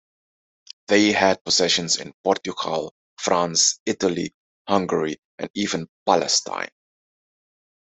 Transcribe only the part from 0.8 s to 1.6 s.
They had